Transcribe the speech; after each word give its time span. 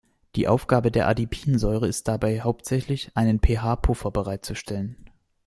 Die 0.35 0.47
Aufgabe 0.47 0.89
der 0.89 1.07
Adipinsäure 1.07 1.87
ist 1.87 2.07
dabei 2.07 2.41
hauptsächlich, 2.41 3.11
einen 3.13 3.39
pH-Puffer 3.39 4.09
bereitzustellen. 4.09 4.97